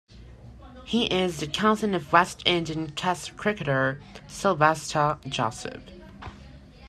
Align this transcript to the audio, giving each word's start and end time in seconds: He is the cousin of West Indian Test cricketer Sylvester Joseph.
He 0.83 1.05
is 1.13 1.39
the 1.41 1.45
cousin 1.45 1.93
of 1.93 2.11
West 2.11 2.41
Indian 2.47 2.87
Test 2.95 3.37
cricketer 3.37 4.01
Sylvester 4.25 5.19
Joseph. 5.29 5.83